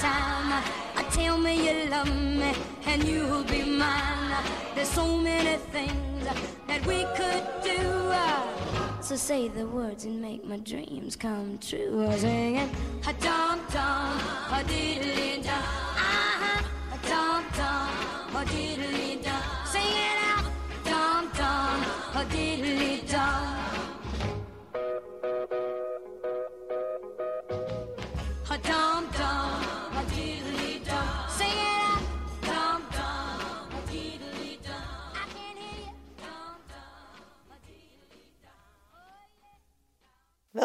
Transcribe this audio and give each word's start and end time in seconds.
time. 0.00 0.52
Uh, 0.52 0.62
Tell 1.12 1.38
me 1.38 1.54
you 1.66 1.88
love 1.88 2.14
me 2.14 2.52
and 2.84 3.02
you'll 3.04 3.44
be 3.44 3.62
mine. 3.62 4.44
There's 4.74 4.88
so 4.88 5.16
many 5.16 5.56
things 5.72 6.24
that 6.66 6.84
we 6.84 7.04
could 7.16 7.44
do. 7.62 8.12
So 9.00 9.14
say 9.16 9.48
the 9.48 9.66
words 9.66 10.04
and 10.04 10.20
make 10.20 10.44
my 10.44 10.58
dreams 10.58 11.14
come 11.16 11.58
true. 11.58 12.10
Singing 12.18 12.68
a 13.06 13.12
dum 13.14 13.60
dum, 13.72 14.18
a 14.50 14.62
diddly 14.66 15.42
dum, 15.44 15.52
uh-huh, 15.54 16.62
a 16.92 17.08
dum 17.08 17.44
dum, 17.56 18.42
a 18.42 18.44
diddly 18.44 19.22
dum. 19.22 19.42
Sing 19.64 19.94
it 20.08 20.18
out, 20.32 20.50
dum 20.84 21.30
dum, 21.36 21.82
a 22.20 22.24
diddly 22.28 22.95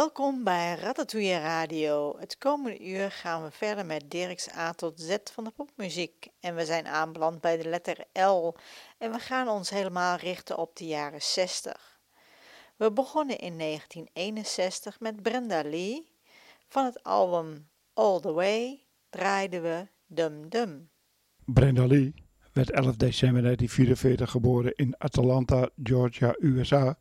Welkom 0.02 0.44
bij 0.44 0.76
Ratatouille 0.76 1.40
Radio. 1.40 2.16
Het 2.20 2.38
komende 2.38 2.88
uur 2.88 3.12
gaan 3.12 3.44
we 3.44 3.52
verder 3.52 3.86
met 3.86 4.12
Dirk's 4.12 4.50
A 4.56 4.74
tot 4.74 5.00
Z 5.00 5.16
van 5.34 5.44
de 5.44 5.52
popmuziek. 5.52 6.28
En 6.40 6.56
we 6.56 6.66
zijn 6.66 6.88
aanbeland 6.88 7.42
bij 7.42 7.58
de 7.58 7.70
letter 7.70 7.98
L. 8.14 8.56
En 8.98 9.12
we 9.12 9.20
gaan 9.20 9.48
ons 9.48 9.70
helemaal 9.70 10.18
richten 10.18 10.58
op 10.58 10.76
de 10.76 10.86
jaren 10.86 11.22
60. 11.22 12.00
We 12.76 12.92
begonnen 12.92 13.38
in 13.38 13.58
1961 13.58 15.00
met 15.00 15.22
Brenda 15.22 15.64
Lee. 15.64 16.12
Van 16.68 16.86
het 16.86 17.04
album 17.04 17.68
All 17.94 18.20
the 18.20 18.32
Way 18.32 18.84
draaiden 19.10 19.62
we 19.62 19.88
Dum 20.08 20.50
Dum. 20.50 20.90
Brenda 21.46 21.86
Lee 21.86 22.14
werd 22.54 22.72
11 22.72 22.96
december 22.96 23.42
1944 23.42 24.32
geboren 24.32 24.76
in 24.76 24.98
Atlanta, 24.98 25.70
Georgia, 25.84 26.36
USA 26.40 26.98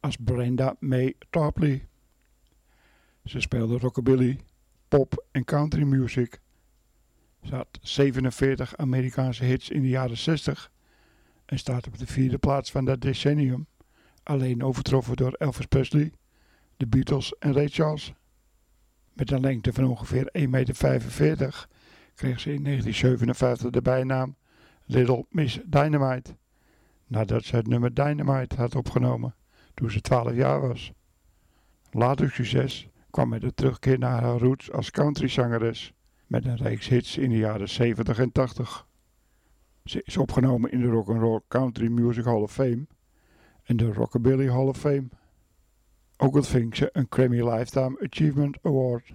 als 0.00 0.16
Brenda 0.16 0.76
May 0.78 1.14
Tarpley. 1.30 1.88
Ze 3.28 3.40
speelde 3.40 3.78
rockabilly, 3.78 4.40
pop 4.88 5.24
en 5.30 5.44
country 5.44 5.82
music. 5.82 6.40
Ze 7.42 7.54
had 7.54 7.78
47 7.80 8.76
Amerikaanse 8.76 9.44
hits 9.44 9.70
in 9.70 9.82
de 9.82 9.88
jaren 9.88 10.16
60 10.16 10.70
en 11.44 11.58
staat 11.58 11.86
op 11.86 11.98
de 11.98 12.06
vierde 12.06 12.38
plaats 12.38 12.70
van 12.70 12.84
dat 12.84 13.00
decennium, 13.00 13.66
alleen 14.22 14.62
overtroffen 14.62 15.16
door 15.16 15.32
Elvis 15.32 15.66
Presley, 15.66 16.12
de 16.76 16.86
Beatles 16.86 17.34
en 17.38 17.52
Ray 17.52 17.68
Charles. 17.68 18.12
Met 19.12 19.30
een 19.30 19.40
lengte 19.40 19.72
van 19.72 19.84
ongeveer 19.84 20.30
1,45 20.38 20.48
meter 20.48 21.66
kreeg 22.14 22.40
ze 22.40 22.52
in 22.52 22.64
1957 22.64 23.70
de 23.70 23.82
bijnaam 23.82 24.36
Little 24.84 25.26
Miss 25.30 25.60
Dynamite, 25.66 26.36
nadat 27.06 27.44
ze 27.44 27.56
het 27.56 27.66
nummer 27.66 27.94
Dynamite 27.94 28.56
had 28.56 28.74
opgenomen 28.74 29.34
toen 29.74 29.90
ze 29.90 30.00
12 30.00 30.34
jaar 30.34 30.60
was. 30.60 30.92
Later 31.90 32.30
succes 32.30 32.88
kwam 33.10 33.28
met 33.28 33.40
de 33.40 33.54
terugkeer 33.54 33.98
naar 33.98 34.22
haar 34.22 34.38
roots 34.38 34.72
als 34.72 34.90
countryzangeres 34.90 35.92
met 36.26 36.44
een 36.44 36.56
reeks 36.56 36.88
hits 36.88 37.16
in 37.16 37.30
de 37.30 37.36
jaren 37.36 37.68
70 37.68 38.18
en 38.18 38.32
80. 38.32 38.86
Ze 39.84 40.02
is 40.04 40.16
opgenomen 40.16 40.70
in 40.70 40.80
de 40.80 40.86
Rock 40.86 41.08
and 41.08 41.20
Roll 41.20 41.40
Country 41.48 41.88
Music 41.88 42.24
Hall 42.24 42.42
of 42.42 42.52
Fame 42.52 42.86
en 43.64 43.76
de 43.76 43.92
Rockabilly 43.92 44.48
Hall 44.50 44.66
of 44.66 44.78
Fame. 44.78 45.08
Ook 46.16 46.34
ontving 46.34 46.76
ze 46.76 46.88
een 46.92 47.06
Grammy 47.10 47.42
Lifetime 47.42 47.98
Achievement 48.00 48.58
Award. 48.62 49.12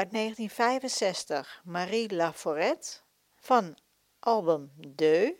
Uit 0.00 0.12
1965 0.12 1.62
Marie 1.64 2.14
Laforette 2.14 3.00
van 3.36 3.76
album 4.18 4.70
Deux. 4.94 5.32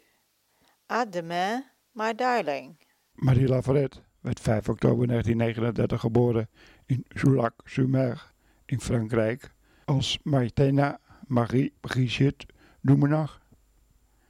À 0.92 1.10
demain, 1.10 1.64
my 1.92 2.14
darling. 2.14 2.76
Marie 3.12 3.48
Laforette 3.48 3.98
werd 4.20 4.40
5 4.40 4.68
oktober 4.68 5.06
1939 5.06 6.00
geboren 6.00 6.48
in 6.86 7.04
Soulac-sur-Mer 7.08 8.32
in 8.66 8.80
Frankrijk 8.80 9.54
als 9.84 10.18
Martina 10.22 10.98
Marie 11.26 11.72
Brigitte 11.80 12.46
Doumenach. 12.80 13.40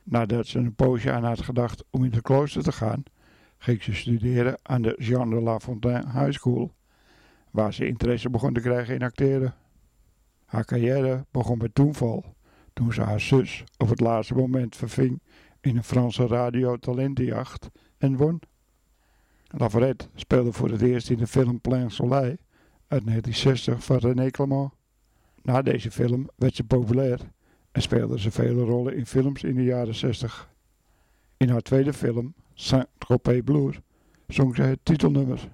Nadat 0.02 0.46
ze 0.46 0.58
een 0.58 0.74
poosje 0.74 1.12
aan 1.12 1.24
had 1.24 1.42
gedacht 1.42 1.84
om 1.90 2.04
in 2.04 2.12
het 2.12 2.22
klooster 2.22 2.62
te 2.62 2.72
gaan, 2.72 3.02
ging 3.58 3.82
ze 3.82 3.94
studeren 3.94 4.58
aan 4.62 4.82
de 4.82 4.94
Jean 4.98 5.30
de 5.30 5.40
La 5.40 5.58
Fontaine 5.58 6.10
High 6.12 6.32
School, 6.32 6.74
waar 7.50 7.72
ze 7.72 7.86
interesse 7.86 8.30
begon 8.30 8.52
te 8.52 8.60
krijgen 8.60 8.94
in 8.94 9.02
acteren. 9.02 9.54
Haar 10.50 10.64
carrière 10.64 11.24
begon 11.30 11.58
met 11.58 11.74
toeval, 11.74 12.34
toen 12.72 12.92
ze 12.92 13.02
haar 13.02 13.20
zus 13.20 13.64
op 13.76 13.88
het 13.88 14.00
laatste 14.00 14.34
moment 14.34 14.76
verving 14.76 15.22
in 15.60 15.76
een 15.76 15.84
Franse 15.84 16.26
radiotalentenjacht 16.26 17.68
en 17.98 18.16
won. 18.16 18.40
Laforette 19.46 20.08
speelde 20.14 20.52
voor 20.52 20.70
het 20.70 20.82
eerst 20.82 21.10
in 21.10 21.18
de 21.18 21.26
film 21.26 21.60
Plein 21.60 21.90
Soleil 21.90 22.36
uit 22.88 23.06
1960 23.06 23.84
van 23.84 23.96
René 23.96 24.30
Clément. 24.30 24.72
Na 25.42 25.62
deze 25.62 25.90
film 25.90 26.28
werd 26.36 26.54
ze 26.54 26.64
populair 26.64 27.20
en 27.72 27.82
speelde 27.82 28.20
ze 28.20 28.30
vele 28.30 28.62
rollen 28.62 28.96
in 28.96 29.06
films 29.06 29.42
in 29.42 29.54
de 29.54 29.64
jaren 29.64 29.94
60. 29.94 30.50
In 31.36 31.48
haar 31.48 31.62
tweede 31.62 31.92
film, 31.92 32.34
Saint-Tropez 32.54 33.40
Blues, 33.44 33.80
zong 34.26 34.56
ze 34.56 34.62
het 34.62 34.78
titelnummer. 34.82 35.50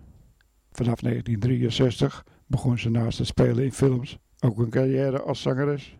Vanaf 0.72 1.00
1963 1.00 2.26
begon 2.46 2.78
ze 2.78 2.90
naast 2.90 3.18
het 3.18 3.26
spelen 3.26 3.64
in 3.64 3.72
films 3.72 4.18
ook 4.40 4.58
een 4.58 4.70
carrière 4.70 5.22
als 5.22 5.42
zangeres. 5.42 5.96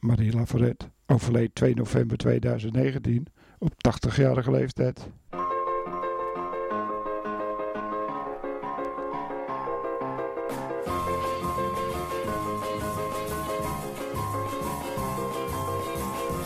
Marie 0.00 0.32
Laforette 0.32 0.90
overleed 1.06 1.54
2 1.54 1.74
november 1.74 2.16
2019 2.16 3.26
op 3.58 3.72
80-jarige 3.72 4.50
leeftijd. 4.50 5.08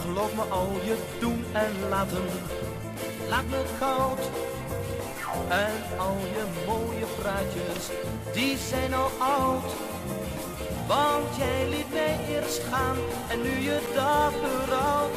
Geloof 0.01 0.35
me 0.35 0.43
al 0.43 0.71
je 0.85 1.17
doen 1.21 1.45
en 1.53 1.89
laten, 1.89 2.25
laat 3.29 3.49
me 3.49 3.65
koud. 3.79 4.31
En 5.49 5.99
al 5.99 6.17
je 6.17 6.63
mooie 6.67 7.07
praatjes, 7.19 7.91
die 8.33 8.57
zijn 8.57 8.95
al 8.95 9.09
oud. 9.19 9.94
Want 10.87 11.37
jij 11.37 11.69
liet 11.69 11.93
mij 11.93 12.19
eerst 12.29 12.63
gaan 12.71 12.97
en 13.29 13.43
nu 13.43 13.59
je 13.59 13.79
dat 13.95 14.33
berouwt. 14.41 15.17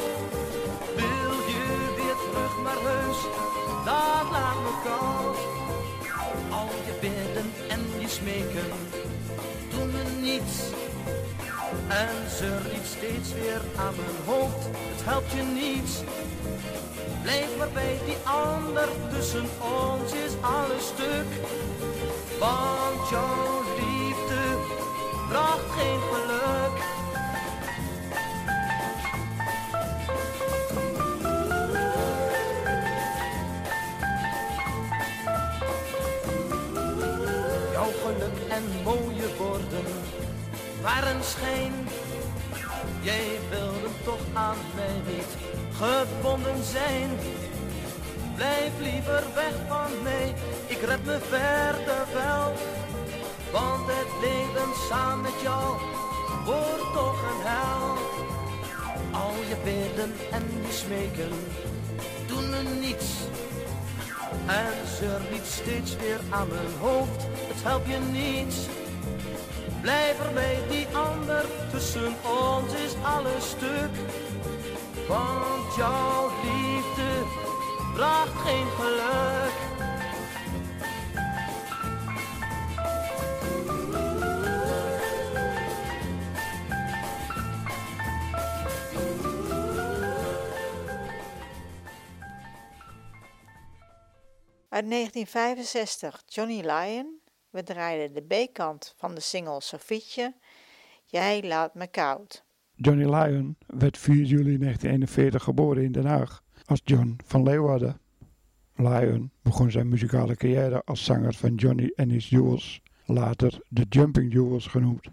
Wil 0.96 1.32
je 1.52 1.64
weer 1.96 2.16
terug 2.30 2.54
naar 2.64 2.82
huis, 2.92 3.16
dat 3.84 4.30
laat 4.30 4.58
me 4.64 4.72
koud. 4.84 5.36
Al 6.50 6.68
je 6.86 6.92
bidden 7.00 7.52
en 7.68 8.00
je 8.00 8.08
smeken, 8.08 8.68
doen 9.70 9.90
me 9.90 10.02
niets. 10.20 10.56
En 11.88 12.30
ze 12.36 12.58
riep 12.70 12.84
steeds 12.84 13.32
weer 13.32 13.60
aan 13.76 13.94
mijn 13.96 14.18
hoofd, 14.26 14.64
het 14.64 15.04
helpt 15.04 15.32
je 15.32 15.42
niets. 15.42 15.92
Blijf 17.22 17.56
maar 17.58 17.72
bij 17.72 17.98
die 18.06 18.16
ander, 18.24 18.88
tussen 19.10 19.46
ons 19.60 20.12
is 20.12 20.32
alles 20.40 20.86
stuk. 20.86 21.30
Want 22.38 23.08
jouw 23.10 23.67
bracht 25.28 25.70
geen 25.76 26.00
geluk. 26.12 26.76
Jouw 37.72 37.90
geluk 38.04 38.38
en 38.48 38.62
mooie 38.84 39.36
woorden 39.38 39.84
waren 40.82 41.24
schijn. 41.24 41.72
Jij 43.02 43.38
wilde 43.50 43.88
toch 44.04 44.20
aan 44.32 44.56
mij 44.74 45.14
niet 45.14 45.36
gebonden 45.72 46.64
zijn. 46.64 47.10
Blijf 48.34 48.72
liever 48.80 49.22
weg 49.34 49.52
van 49.68 50.02
mij, 50.02 50.34
ik 50.66 50.80
red 50.80 51.04
me 51.04 51.18
verder 51.28 52.06
wel. 52.14 52.52
Want 53.52 53.86
het 53.86 54.12
leven 54.20 54.47
samen 54.88 55.20
met 55.20 55.40
jou 55.42 55.76
wordt 56.44 56.92
toch 56.92 57.22
een 57.22 57.42
hel. 57.46 57.96
Al 59.12 59.34
je 59.48 59.56
bidden 59.64 60.12
en 60.30 60.42
je 60.66 60.72
smeken 60.72 61.30
doen 62.26 62.50
me 62.50 62.62
niets. 62.80 63.06
En 64.46 64.88
ze 64.96 65.16
riep 65.30 65.44
steeds 65.44 65.96
weer 65.96 66.20
aan 66.30 66.48
mijn 66.48 66.72
hoofd, 66.80 67.26
het 67.50 67.62
helpt 67.62 67.86
je 67.88 67.98
niets. 68.12 68.56
Blijf 69.80 70.26
er 70.26 70.32
bij 70.32 70.58
die 70.70 70.86
ander, 70.96 71.44
tussen 71.70 72.14
ons 72.52 72.72
is 72.72 72.94
alles 73.02 73.48
stuk. 73.48 73.94
Want 75.08 75.74
jouw 75.76 76.30
liefde 76.42 77.10
bracht 77.94 78.40
geen 78.44 78.66
geluk. 78.78 79.77
Uit 94.78 94.90
1965 94.90 96.22
Johnny 96.26 96.60
Lyon. 96.60 97.20
We 97.50 97.62
draaiden 97.62 98.14
de 98.14 98.46
B-kant 98.46 98.94
van 98.96 99.14
de 99.14 99.20
single 99.20 99.60
Sofietje. 99.62 100.34
Jij 101.04 101.42
laat 101.42 101.74
me 101.74 101.86
koud. 101.86 102.44
Johnny 102.74 103.04
Lyon 103.04 103.56
werd 103.66 103.98
4 103.98 104.14
juli 104.14 104.58
1941 104.58 105.42
geboren 105.42 105.82
in 105.82 105.92
Den 105.92 106.06
Haag 106.06 106.42
als 106.64 106.80
John 106.84 107.18
van 107.24 107.42
Leeuwarden. 107.42 108.00
Lyon 108.74 109.30
begon 109.42 109.70
zijn 109.70 109.88
muzikale 109.88 110.36
carrière 110.36 110.82
als 110.84 111.04
zanger 111.04 111.34
van 111.34 111.54
Johnny 111.54 111.92
and 111.96 112.10
His 112.10 112.28
Jewels, 112.28 112.82
later 113.04 113.60
de 113.68 113.86
Jumping 113.88 114.32
Jewels 114.32 114.66
genoemd. 114.66 115.08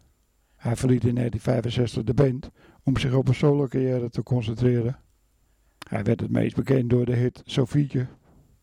Hij 0.55 0.75
verliet 0.75 1.03
in 1.03 1.15
1965 1.15 2.03
de 2.03 2.13
band 2.13 2.49
om 2.83 2.97
zich 2.97 3.13
op 3.13 3.27
een 3.27 3.35
solo 3.35 3.67
carrière 3.67 4.09
te 4.09 4.23
concentreren. 4.23 4.99
Hij 5.89 6.03
werd 6.03 6.19
het 6.19 6.31
meest 6.31 6.55
bekend 6.55 6.89
door 6.89 7.05
de 7.05 7.15
hit 7.15 7.41
Sofietje. 7.45 8.07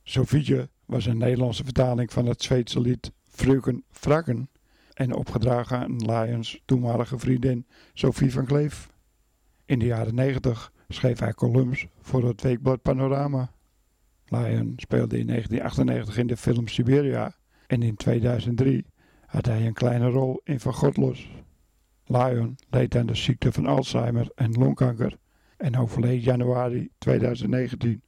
Sofietje 0.03 0.69
was 0.93 1.07
een 1.07 1.19
Nederlandse 1.19 1.65
vertaling 1.65 2.13
van 2.13 2.27
het 2.27 2.43
Zweedse 2.43 2.81
lied 2.81 3.13
Fröken 3.23 3.85
Frakken 3.91 4.49
en 4.93 5.15
opgedragen 5.15 5.79
aan 5.79 5.97
Lyons 5.97 6.63
toenmalige 6.65 7.19
vriendin 7.19 7.67
Sophie 7.95 8.33
van 8.33 8.45
Kleef. 8.45 8.91
In 9.65 9.79
de 9.79 9.85
jaren 9.85 10.15
90 10.15 10.73
schreef 10.89 11.19
hij 11.19 11.33
columns 11.33 11.87
voor 12.01 12.25
het 12.25 12.43
weekblad 12.43 12.83
Panorama. 12.83 13.53
Lyon 14.27 14.73
speelde 14.77 15.19
in 15.19 15.27
1998 15.27 16.19
in 16.19 16.27
de 16.27 16.37
film 16.37 16.69
Siberia 16.69 17.37
en 17.67 17.83
in 17.83 17.97
2003 17.97 18.87
had 19.27 19.47
hij 19.47 19.67
een 19.67 19.73
kleine 19.73 20.09
rol 20.09 20.41
in 20.45 20.61
Van 20.61 20.75
Godlos. 20.75 21.31
Lyon 22.05 22.57
leed 22.71 22.97
aan 22.97 23.07
de 23.07 23.15
ziekte 23.15 23.53
van 23.53 23.67
Alzheimer 23.67 24.31
en 24.35 24.53
longkanker 24.53 25.17
en 25.57 25.77
overleed 25.77 26.25
januari 26.25 26.91
2019. 26.99 28.03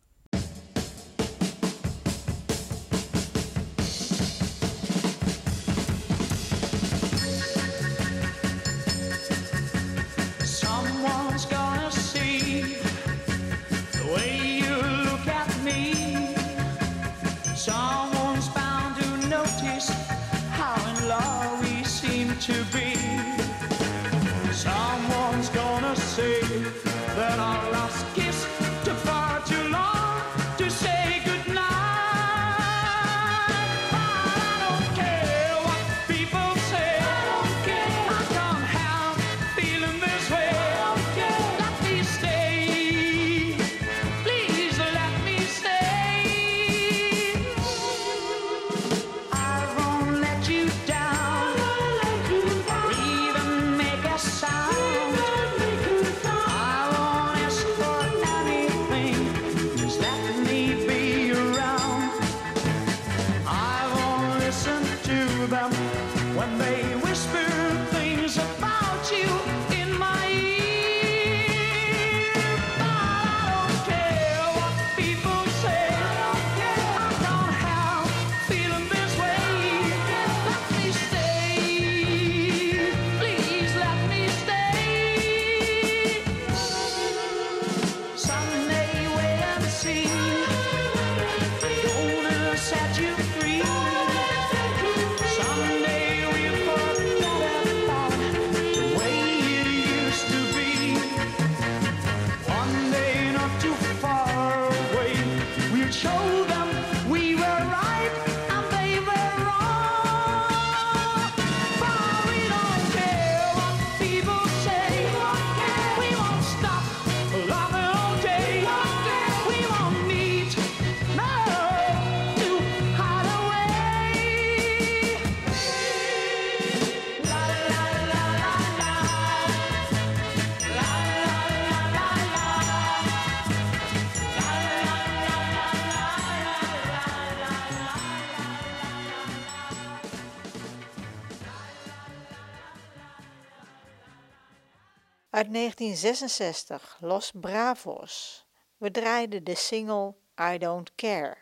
Uit 145.35 145.53
1966, 145.53 146.99
Los 147.01 147.33
Bravos. 147.41 148.47
We 148.79 148.91
draaiden 148.91 149.45
de 149.45 149.55
single 149.55 150.15
I 150.55 150.59
Don't 150.59 150.95
Care. 150.95 151.37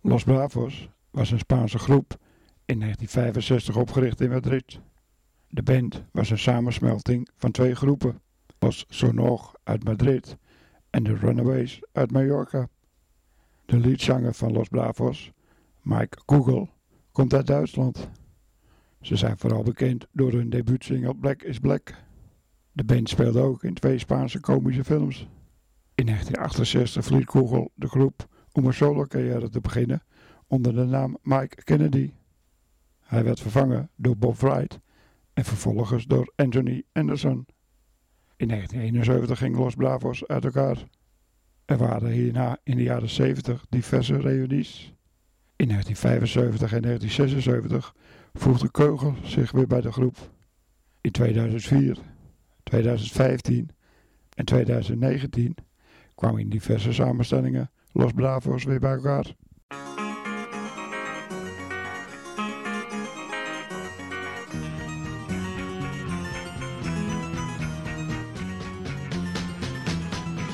Los 0.00 0.24
Bravos 0.24 0.88
was 1.10 1.30
een 1.30 1.38
Spaanse 1.38 1.78
groep 1.78 2.16
in 2.64 2.80
1965 2.80 3.76
opgericht 3.76 4.20
in 4.20 4.30
Madrid. 4.30 4.80
De 5.48 5.62
band 5.62 6.04
was 6.12 6.30
een 6.30 6.38
samensmelting 6.38 7.28
van 7.36 7.50
twee 7.50 7.74
groepen, 7.74 8.20
Los 8.58 8.84
Sonor 8.88 9.50
uit 9.62 9.84
Madrid 9.84 10.36
en 10.90 11.02
de 11.02 11.14
Runaways 11.14 11.80
uit 11.92 12.10
Mallorca. 12.10 12.68
De 13.66 13.78
leadzanger 13.78 14.34
van 14.34 14.52
Los 14.52 14.68
Bravos, 14.68 15.32
Mike 15.82 16.18
Google, 16.26 16.68
komt 17.12 17.34
uit 17.34 17.46
Duitsland. 17.46 18.08
Ze 19.00 19.16
zijn 19.16 19.38
vooral 19.38 19.62
bekend 19.62 20.06
door 20.12 20.32
hun 20.32 20.50
debuutsingle 20.50 21.14
Black 21.14 21.42
is 21.42 21.58
Black. 21.58 22.04
De 22.76 22.84
band 22.84 23.08
speelde 23.08 23.40
ook 23.40 23.64
in 23.64 23.74
twee 23.74 23.98
Spaanse 23.98 24.40
komische 24.40 24.84
films. 24.84 25.28
In 25.94 26.06
1968 26.06 27.04
verliet 27.04 27.28
Google 27.28 27.70
de 27.74 27.88
groep 27.88 28.28
om 28.52 28.66
een 28.66 28.74
solo-carrière 28.74 29.48
te 29.48 29.60
beginnen 29.60 30.02
onder 30.46 30.74
de 30.74 30.84
naam 30.84 31.18
Mike 31.22 31.62
Kennedy. 31.64 32.12
Hij 33.00 33.24
werd 33.24 33.40
vervangen 33.40 33.90
door 33.94 34.16
Bob 34.16 34.36
Wright 34.38 34.80
en 35.32 35.44
vervolgens 35.44 36.04
door 36.04 36.32
Anthony 36.34 36.82
Anderson. 36.92 37.46
In 38.36 38.48
1971 38.48 39.38
ging 39.38 39.56
Los 39.56 39.74
Bravos 39.74 40.26
uit 40.26 40.44
elkaar. 40.44 40.84
Er 41.64 41.76
waren 41.76 42.10
hierna 42.10 42.58
in 42.62 42.76
de 42.76 42.82
jaren 42.82 43.10
70 43.10 43.66
diverse 43.68 44.20
reunies. 44.20 44.94
In 45.56 45.68
1975 45.68 46.72
en 46.72 46.82
1976 46.82 47.94
voegde 48.32 48.70
Keugel 48.70 49.14
zich 49.22 49.50
weer 49.50 49.66
bij 49.66 49.80
de 49.80 49.92
groep. 49.92 50.16
In 51.00 51.10
2004, 51.10 51.98
2015 52.70 53.70
en 54.34 54.44
2019 54.44 55.54
kwamen 56.14 56.40
in 56.40 56.48
diverse 56.48 56.92
samenstellingen 56.92 57.70
Los 57.92 58.12
Bravos 58.12 58.64
weer 58.64 58.80
bij 58.80 58.92
elkaar. 58.92 59.34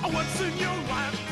Oh, 0.04 0.12
What's 0.12 0.40
in 0.40 0.58
your 0.58 0.76
life, 0.88 1.22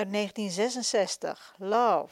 Uit 0.00 0.12
1966, 0.12 1.54
Love. 1.58 2.08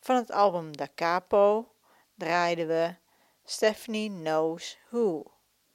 Van 0.00 0.16
het 0.16 0.30
album 0.30 0.76
Da 0.76 0.88
Capo 0.94 1.72
draaiden 2.16 2.66
we 2.66 2.94
Stephanie 3.44 4.10
Knows 4.10 4.78
Who. 4.90 5.22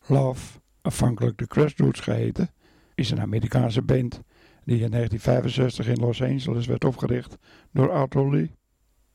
Love, 0.05 0.59
afhankelijk 0.81 1.37
de 1.37 1.47
Crashroads 1.47 1.99
geheten, 1.99 2.51
is 2.95 3.11
een 3.11 3.19
Amerikaanse 3.19 3.81
band 3.81 4.21
die 4.63 4.79
in 4.79 4.91
1965 4.91 5.87
in 5.87 5.99
Los 5.99 6.21
Angeles 6.21 6.65
werd 6.65 6.85
opgericht 6.85 7.37
door 7.71 7.91
Arthur 7.91 8.29
Lee. 8.29 8.55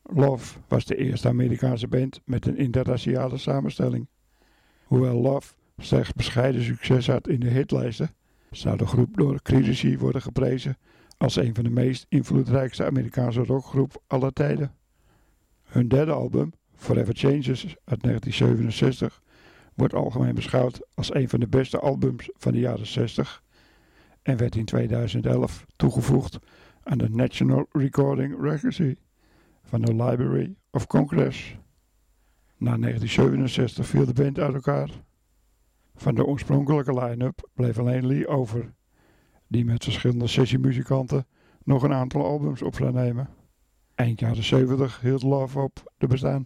Love 0.02 0.59
was 0.69 0.85
de 0.85 0.97
eerste 0.97 1.29
Amerikaanse 1.29 1.88
band 1.88 2.21
met 2.25 2.47
een 2.47 2.57
interraciale 2.57 3.37
samenstelling. 3.37 4.09
Hoewel 4.85 5.21
Love 5.21 5.55
slechts 5.79 6.12
bescheiden 6.12 6.62
succes 6.62 7.07
had 7.07 7.29
in 7.29 7.41
de 7.41 7.50
hitlijsten, 7.50 8.14
zou 8.50 8.76
de 8.76 8.87
groep 8.87 9.17
door 9.17 9.43
critici 9.43 9.99
worden 9.99 10.23
geprezen 10.23 10.76
als 11.23 11.37
een 11.37 11.55
van 11.55 11.64
de 11.64 11.71
meest 11.71 12.07
invloedrijkste 12.09 12.85
Amerikaanse 12.85 13.45
rockgroep 13.45 14.02
aller 14.07 14.33
tijden. 14.33 14.75
Hun 15.62 15.88
derde 15.88 16.12
album, 16.12 16.52
Forever 16.75 17.14
Changes 17.17 17.62
uit 17.85 18.02
1967, 18.02 19.23
wordt 19.75 19.95
algemeen 19.95 20.35
beschouwd 20.35 20.81
als 20.94 21.14
een 21.14 21.29
van 21.29 21.40
de 21.40 21.49
beste 21.49 21.79
albums 21.79 22.31
van 22.35 22.53
de 22.53 22.59
jaren 22.59 22.87
60 22.87 23.42
en 24.23 24.37
werd 24.37 24.57
in 24.57 24.64
2011 24.64 25.66
toegevoegd 25.77 26.38
aan 26.83 26.99
de 26.99 27.09
National 27.09 27.66
Recording 27.73 28.40
Registry 28.40 28.96
van 29.62 29.81
de 29.81 29.94
Library 29.94 30.55
of 30.70 30.87
Congress. 30.87 31.57
Na 32.57 32.77
1967 32.77 33.87
viel 33.87 34.05
de 34.05 34.12
band 34.12 34.38
uit 34.38 34.55
elkaar. 34.55 34.90
Van 35.94 36.14
de 36.14 36.25
oorspronkelijke 36.25 36.94
line-up 36.94 37.49
bleef 37.55 37.79
alleen 37.79 38.07
Lee 38.07 38.27
over, 38.27 38.73
die 39.53 39.65
met 39.65 39.85
verschillende 39.85 40.27
sessiemuzikanten 40.27 41.27
nog 41.65 41.83
een 41.83 41.93
aantal 41.93 42.25
albums 42.25 42.62
op 42.62 42.75
zou 42.75 42.93
nemen. 42.93 43.29
Eind 43.95 44.21
jaren 44.21 44.45
70 44.45 45.01
hield 45.01 45.23
Love 45.23 45.59
op 45.59 45.93
te 45.99 46.07
bestaan. 46.07 46.45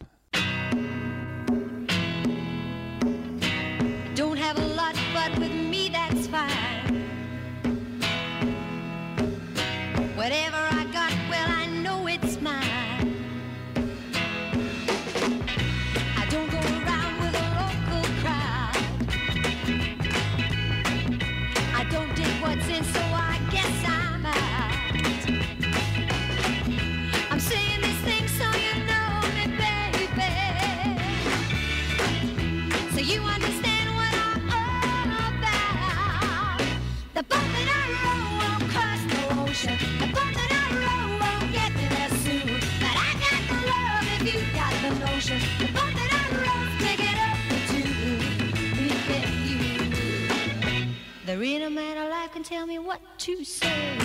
There 51.36 51.44
ain't 51.44 51.64
a 51.64 51.68
man 51.68 51.98
alive 51.98 52.32
can 52.32 52.42
tell 52.42 52.66
me 52.66 52.78
what 52.78 52.98
to 53.18 53.44
say. 53.44 53.98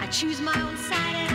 I 0.00 0.08
choose 0.10 0.40
my 0.40 0.58
own 0.58 0.76
side. 0.78 1.25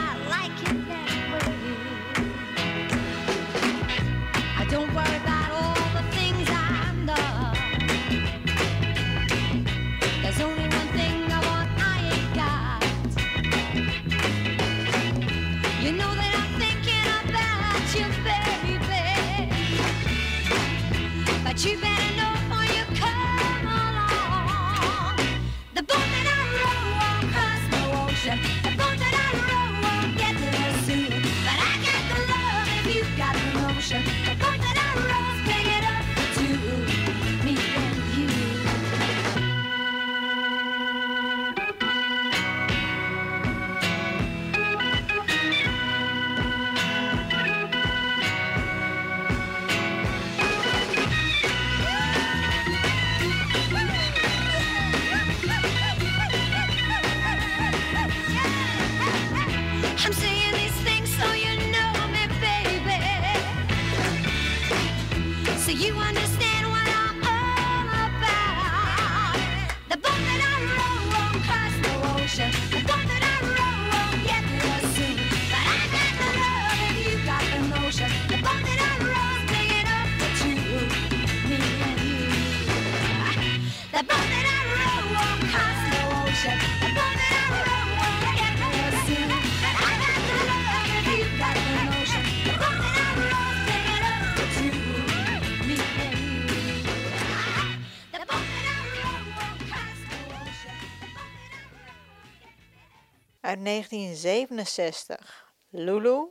1967, 103.91 105.53
Lulu. 105.69 106.27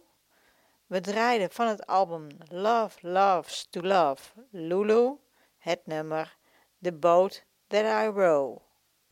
We 0.87 1.01
draaiden 1.01 1.51
van 1.51 1.69
het 1.69 1.87
album 1.87 2.27
Love 2.49 3.09
Loves 3.09 3.67
to 3.71 3.81
Love, 3.81 4.23
Lulu, 4.51 5.17
het 5.59 5.81
nummer 5.85 6.37
The 6.81 6.93
Boat 6.93 7.45
That 7.67 7.85
I 7.85 8.07
Row. 8.07 8.59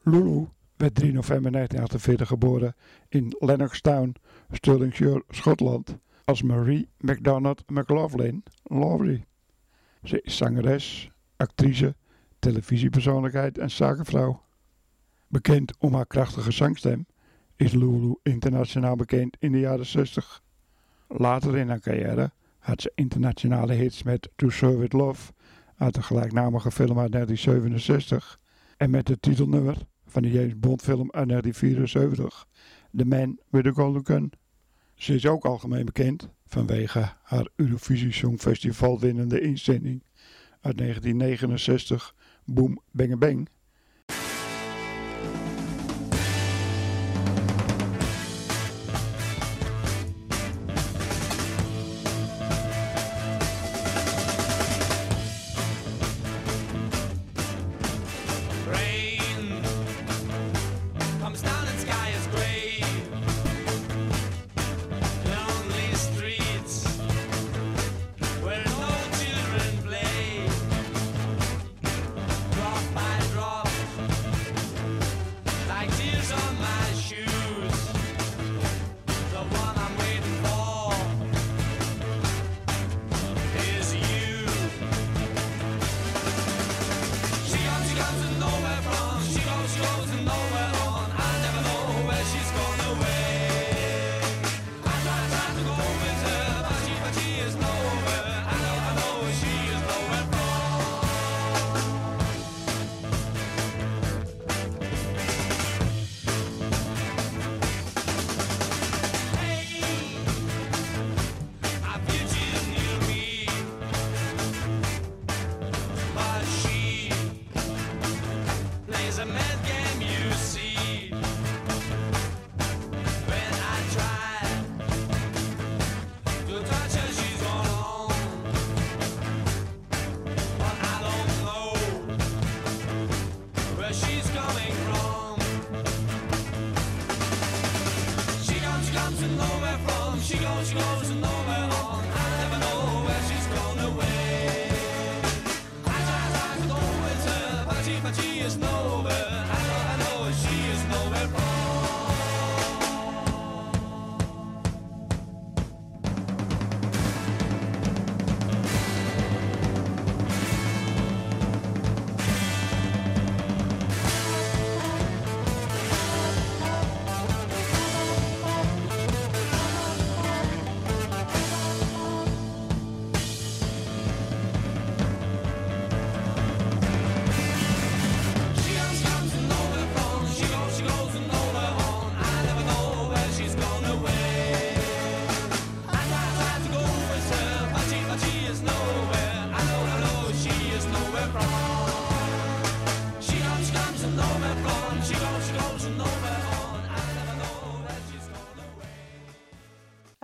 Lulu 0.02 0.48
werd 0.76 0.94
3 0.94 1.12
november 1.12 1.52
1948 1.52 2.28
geboren 2.28 2.76
in 3.08 3.36
Lennoxtown, 3.38 4.14
Stirlingshire, 4.50 5.24
Schotland, 5.28 5.96
als 6.24 6.42
Marie 6.42 6.88
MacDonald 6.96 7.70
McLaughlin 7.70 8.42
Lovely. 8.62 9.24
Ze 10.02 10.20
is 10.22 10.36
zangeres, 10.36 11.10
actrice, 11.36 11.96
televisiepersoonlijkheid 12.38 13.58
en 13.58 13.70
zakenvrouw. 13.70 14.42
Bekend 15.26 15.72
om 15.78 15.94
haar 15.94 16.06
krachtige 16.06 16.50
zangstem 16.50 17.06
is 17.58 17.72
Lulu 17.72 18.14
internationaal 18.22 18.96
bekend 18.96 19.36
in 19.38 19.52
de 19.52 19.58
jaren 19.58 19.86
60. 19.86 20.42
Later 21.08 21.56
in 21.56 21.68
haar 21.68 21.80
carrière 21.80 22.30
had 22.58 22.82
ze 22.82 22.92
internationale 22.94 23.72
hits 23.72 24.02
met 24.02 24.28
To 24.36 24.50
Serve 24.50 24.84
It 24.84 24.92
Love 24.92 25.32
uit 25.76 25.94
de 25.94 26.02
gelijknamige 26.02 26.70
film 26.70 26.98
uit 26.98 27.12
1967 27.12 28.40
en 28.76 28.90
met 28.90 29.08
het 29.08 29.22
titelnummer 29.22 29.76
van 30.06 30.22
de 30.22 30.30
James 30.30 30.58
Bond 30.58 30.82
film 30.82 31.10
uit 31.10 31.28
1974, 31.28 32.46
The 32.96 33.04
Man 33.04 33.38
with 33.48 33.64
the 33.64 33.72
Golden 33.72 34.06
Gun. 34.06 34.32
Ze 34.94 35.14
is 35.14 35.26
ook 35.26 35.44
algemeen 35.44 35.84
bekend 35.84 36.28
vanwege 36.46 37.12
haar 37.22 37.48
Eurovisie 37.56 38.12
Songfestival 38.12 39.00
winnende 39.00 39.40
inzending 39.40 40.02
uit 40.60 40.78
1969, 40.78 42.14
Boom 42.44 42.80
Bang 42.90 43.18
Bang 43.18 43.48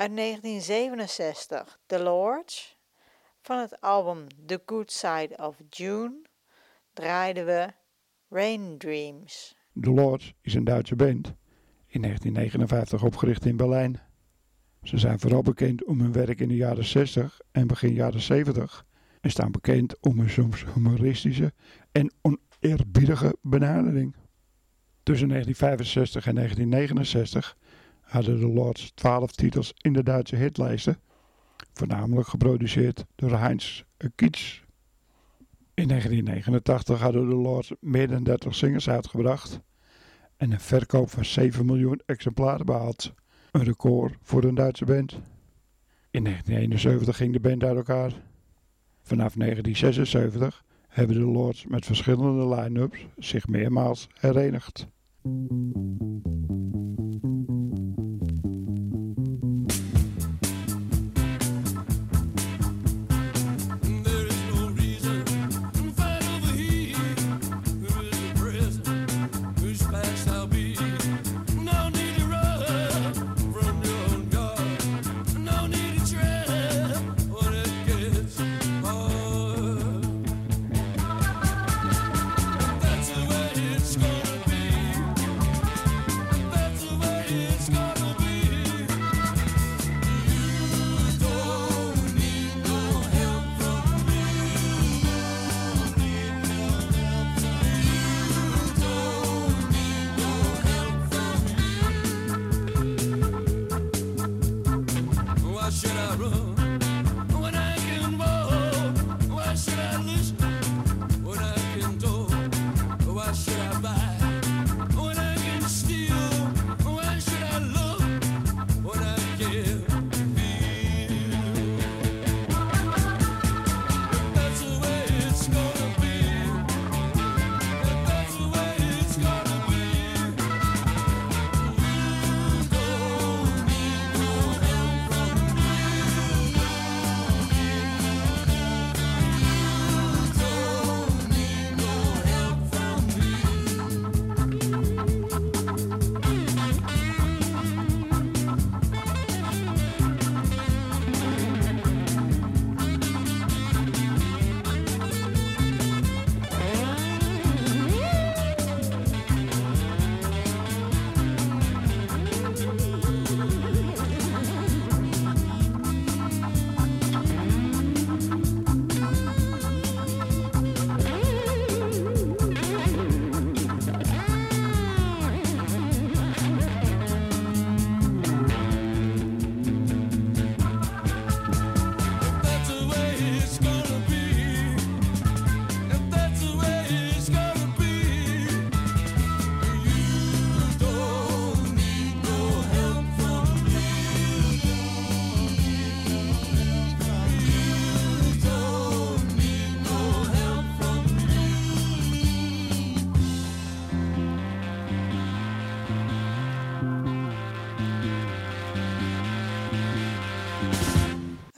Uit 0.04 0.16
1967, 0.16 1.78
The 1.86 2.02
Lords. 2.02 2.78
Van 3.40 3.58
het 3.58 3.80
album 3.80 4.26
The 4.46 4.62
Good 4.66 4.92
Side 4.92 5.36
of 5.36 5.56
June 5.70 6.22
draaiden 6.92 7.46
we 7.46 7.68
Rain 8.28 8.78
Dreams. 8.78 9.56
The 9.80 9.90
Lords 9.90 10.34
is 10.40 10.54
een 10.54 10.64
Duitse 10.64 10.96
band, 10.96 11.26
in 11.86 12.02
1959 12.02 13.02
opgericht 13.02 13.46
in 13.46 13.56
Berlijn. 13.56 14.00
Ze 14.82 14.98
zijn 14.98 15.20
vooral 15.20 15.42
bekend 15.42 15.84
om 15.84 16.00
hun 16.00 16.12
werk 16.12 16.40
in 16.40 16.48
de 16.48 16.56
jaren 16.56 16.84
60 16.84 17.40
en 17.52 17.66
begin 17.66 17.94
jaren 17.94 18.20
70 18.20 18.86
en 19.20 19.30
staan 19.30 19.50
bekend 19.50 20.00
om 20.00 20.18
hun 20.18 20.30
soms 20.30 20.64
humoristische 20.74 21.52
en 21.92 22.12
oneerbiedige 22.22 23.36
benadering. 23.42 24.16
Tussen 25.02 25.28
1965 25.28 26.26
en 26.26 26.34
1969 26.34 27.56
hadden 28.14 28.40
de 28.40 28.48
Lords 28.48 28.92
12 28.94 29.32
titels 29.32 29.74
in 29.76 29.92
de 29.92 30.02
Duitse 30.02 30.36
hitlijsten, 30.36 30.98
voornamelijk 31.72 32.28
geproduceerd 32.28 33.04
door 33.14 33.30
Heinz 33.30 33.82
Kietz. 34.14 34.62
In 35.74 35.88
1989 35.88 37.00
hadden 37.00 37.28
de 37.28 37.34
Lords 37.34 37.72
meer 37.80 38.08
dan 38.08 38.24
30 38.24 38.54
singles 38.54 38.88
uitgebracht 38.88 39.60
en 40.36 40.52
een 40.52 40.60
verkoop 40.60 41.10
van 41.10 41.24
7 41.24 41.66
miljoen 41.66 42.00
exemplaren 42.06 42.66
behaald. 42.66 43.12
Een 43.50 43.64
record 43.64 44.14
voor 44.22 44.44
een 44.44 44.54
Duitse 44.54 44.84
band. 44.84 45.12
In 46.10 46.24
1971 46.24 47.16
ging 47.16 47.32
de 47.32 47.40
band 47.40 47.64
uit 47.64 47.76
elkaar. 47.76 48.12
Vanaf 49.02 49.34
1976 49.34 50.64
hebben 50.88 51.16
de 51.16 51.26
Lords 51.26 51.66
met 51.66 51.86
verschillende 51.86 52.54
line-ups 52.54 53.06
zich 53.16 53.46
meermaals 53.46 54.08
herenigd. 54.20 54.86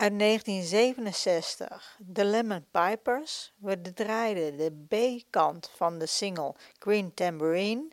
Uit 0.07 0.19
1967, 0.19 1.99
The 2.13 2.25
Lemon 2.25 2.65
Pipers. 2.71 3.53
We 3.59 3.81
draaiden 3.81 4.57
de 4.57 4.73
B-kant 4.89 5.71
van 5.77 5.99
de 5.99 6.07
single 6.07 6.55
Green 6.79 7.15
Tambourine. 7.15 7.89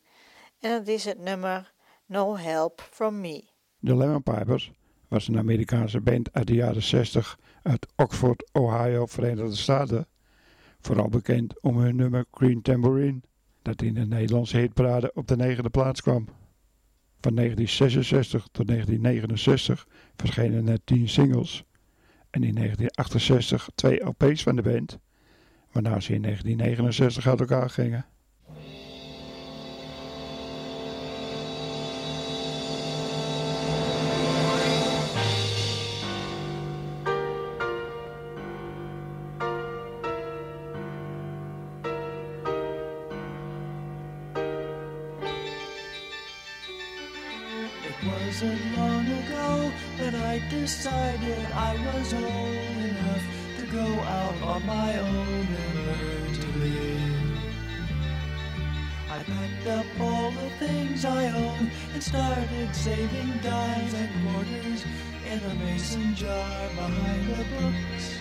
En 0.59 0.71
dat 0.71 0.87
is 0.87 1.05
het 1.05 1.19
nummer 1.19 1.73
No 2.05 2.37
Help 2.37 2.87
From 2.91 3.21
Me. 3.21 3.43
De 3.79 3.95
Lemon 3.95 4.23
Pipers 4.23 4.71
was 5.07 5.27
een 5.27 5.37
Amerikaanse 5.37 6.01
band 6.01 6.33
uit 6.33 6.47
de 6.47 6.53
jaren 6.53 6.83
60 6.83 7.39
uit 7.63 7.87
Oxford, 7.95 8.49
Ohio, 8.51 9.05
Verenigde 9.05 9.55
Staten. 9.55 10.07
Vooral 10.79 11.09
bekend 11.09 11.61
om 11.61 11.77
hun 11.77 11.95
nummer 11.95 12.25
Green 12.31 12.61
Tambourine, 12.61 13.21
dat 13.61 13.81
in 13.81 13.93
de 13.93 14.05
Nederlandse 14.05 14.57
hitparade 14.57 15.11
op 15.13 15.27
de 15.27 15.35
negende 15.35 15.69
plaats 15.69 16.01
kwam. 16.01 16.25
Van 17.21 17.35
1966 17.35 18.47
tot 18.51 18.67
1969 18.67 19.87
verschenen 20.15 20.67
er 20.67 20.83
10 20.83 21.09
singles 21.09 21.65
en 22.33 22.43
in 22.43 22.55
1968 22.55 23.69
twee 23.75 24.05
LP's 24.05 24.43
van 24.43 24.55
de 24.55 24.61
band, 24.61 24.99
waarna 25.71 25.99
ze 25.99 26.13
in 26.13 26.21
1969 26.21 27.27
uit 27.27 27.39
elkaar 27.39 27.69
gingen. 27.69 28.05
Wasn't 48.05 48.77
long 48.77 49.05
ago 49.07 49.71
that 49.97 50.15
I 50.15 50.41
decided 50.49 51.45
I 51.53 51.73
was 51.85 52.13
old 52.13 52.77
enough 52.91 53.23
to 53.59 53.65
go 53.67 53.87
out 54.01 54.41
on 54.41 54.65
my 54.65 54.97
own 54.99 55.47
and 55.63 55.75
learn 55.87 56.33
to 56.33 56.47
live. 56.59 57.23
I 59.09 59.23
packed 59.23 59.67
up 59.67 59.85
all 59.99 60.31
the 60.31 60.49
things 60.59 61.05
I 61.05 61.27
own 61.27 61.71
and 61.93 62.03
started 62.03 62.75
saving 62.75 63.31
dimes 63.41 63.93
and 63.93 64.09
quarters 64.23 64.85
in 65.29 65.39
a 65.39 65.53
mason 65.55 66.15
jar 66.15 66.69
behind 66.75 67.29
the 67.29 67.45
books. 67.55 68.19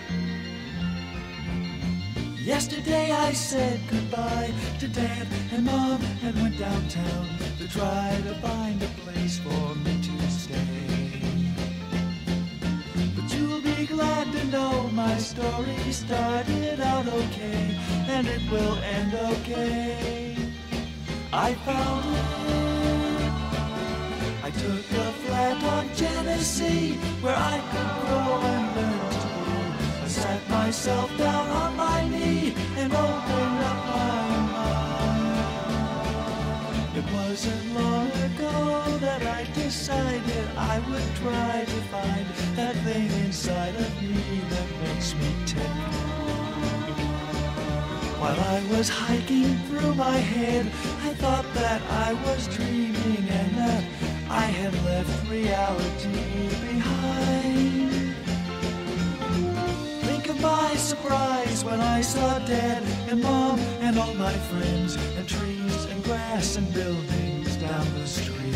Yesterday 2.43 3.11
I 3.11 3.31
said 3.31 3.79
goodbye 3.89 4.53
to 4.79 4.87
Dad 4.89 5.27
and 5.53 5.65
Mom 5.65 6.01
and 6.23 6.35
went 6.41 6.59
downtown 6.59 7.27
to 7.57 7.67
try 7.69 8.21
to 8.27 8.35
find 8.35 8.83
a 8.83 8.92
place 9.23 9.39
for 9.39 9.75
me 9.85 9.93
to 10.01 10.29
stay. 10.29 11.21
But 13.15 13.33
you'll 13.33 13.61
be 13.61 13.85
glad 13.85 14.31
to 14.33 14.43
know 14.45 14.89
my 14.93 15.17
story 15.17 15.77
started 15.91 16.81
out 16.81 17.07
okay, 17.07 17.63
and 18.13 18.27
it 18.27 18.41
will 18.51 18.77
end 18.97 19.13
okay. 19.31 20.35
I 21.31 21.53
found 21.67 22.05
it. 22.15 23.31
I 24.47 24.49
took 24.63 24.85
a 25.05 25.11
flat 25.23 25.63
on 25.75 25.85
Genesee 25.95 26.95
where 27.23 27.39
I 27.53 27.57
could 27.71 27.91
grow 28.01 28.29
and 28.53 28.65
learn 28.75 29.11
to 29.23 29.29
be. 29.45 30.03
I 30.03 30.07
sat 30.07 30.49
myself 30.49 31.09
down 31.17 31.47
on 31.63 31.71
my 31.77 31.99
knee 32.09 32.53
and 32.79 32.91
opened 32.93 33.59
up 33.71 33.79
my 33.95 34.32
wasn't 37.13 37.75
long 37.75 38.11
ago 38.11 38.97
that 38.99 39.21
I 39.23 39.43
decided 39.53 40.45
I 40.57 40.79
would 40.89 41.09
try 41.15 41.63
to 41.65 41.79
find 41.93 42.25
that 42.55 42.75
thing 42.85 43.09
inside 43.25 43.75
of 43.75 44.01
me 44.01 44.41
that 44.49 44.67
makes 44.83 45.13
me 45.15 45.29
tick. 45.45 45.75
While 48.19 48.39
I 48.39 48.63
was 48.75 48.89
hiking 48.89 49.57
through 49.67 49.93
my 49.95 50.17
head, 50.17 50.65
I 51.03 51.13
thought 51.21 51.45
that 51.53 51.81
I 52.07 52.13
was 52.25 52.47
dreaming 52.47 53.27
and 53.29 53.57
that 53.57 53.83
I 54.29 54.45
had 54.59 54.73
left 54.85 55.29
reality 55.29 56.49
behind. 56.67 57.92
My 60.43 60.75
surprise 60.75 61.63
when 61.63 61.79
I 61.79 62.01
saw 62.01 62.37
Dad 62.39 62.83
and 63.09 63.23
Mom 63.23 63.57
and 63.79 63.97
all 63.97 64.13
my 64.15 64.33
friends 64.51 64.97
and 65.17 65.25
trees 65.25 65.85
and 65.85 66.03
grass 66.03 66.57
and 66.57 66.67
buildings 66.73 67.55
down 67.55 67.87
the 67.93 68.05
street. 68.05 68.53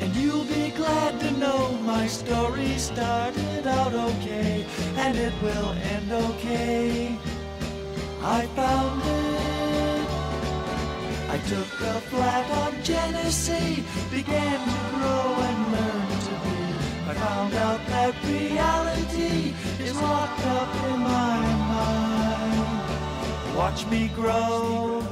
And 0.00 0.16
you'll 0.16 0.46
be 0.46 0.70
glad 0.70 1.20
to 1.20 1.30
know 1.32 1.72
my 1.82 2.06
story 2.06 2.78
started 2.78 3.66
out 3.66 3.92
okay, 3.92 4.64
and 4.96 5.18
it 5.18 5.34
will 5.42 5.72
end 5.94 6.10
okay. 6.10 7.18
I 8.22 8.46
found 8.56 9.02
it. 9.02 10.08
I 11.34 11.38
took 11.52 11.70
a 11.82 12.00
flat 12.08 12.50
on 12.62 12.82
Genesee, 12.82 13.84
began 14.10 14.58
to 14.58 14.96
grow 14.96 15.34
and 15.48 15.72
learn. 15.72 16.09
I 17.10 17.14
found 17.14 17.54
out 17.54 17.84
that 17.88 18.14
reality 18.24 19.52
is 19.82 20.00
locked 20.00 20.46
up 20.46 20.72
in 20.90 21.00
my 21.00 21.40
mind. 21.74 22.76
Watch 23.56 23.84
me 23.88 24.12
grow. 24.14 25.02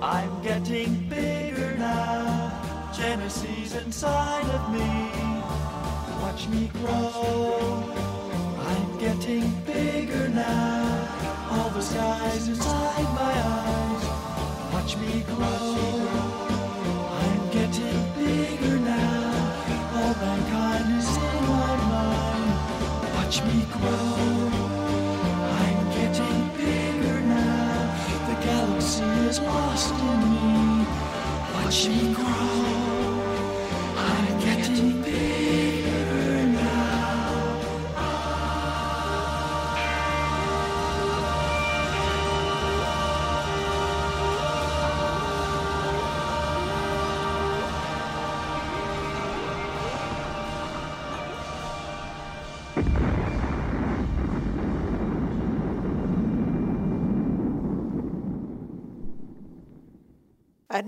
I'm 0.00 0.40
getting 0.40 1.06
bigger 1.10 1.76
now. 1.76 2.90
Genesee's 2.96 3.74
inside 3.76 4.48
of 4.56 4.72
me. 4.72 5.10
Watch 6.22 6.48
me 6.48 6.70
grow. 6.80 7.92
I'm 8.70 8.98
getting 8.98 9.50
bigger 9.66 10.28
now. 10.28 11.48
All 11.50 11.68
the 11.68 11.82
skies 11.82 12.48
inside 12.48 13.08
my 13.20 13.34
eyes. 13.60 14.72
Watch 14.72 14.96
me 14.96 15.20
grow. 15.36 16.31
Watch 23.32 23.44
me 23.44 23.64
grow. 23.72 24.50
I'm 25.56 25.90
getting 25.90 26.48
bigger 26.54 27.20
now. 27.22 28.28
The 28.28 28.46
galaxy 28.46 29.04
is 29.26 29.40
lost 29.40 29.94
in 29.94 30.20
me. 30.32 30.86
Watch 31.54 31.88
me 31.88 32.12
grow. 32.12 32.81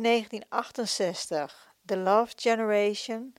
1968, 0.04 1.74
The 1.84 1.96
Love 1.96 2.32
Generation. 2.36 3.32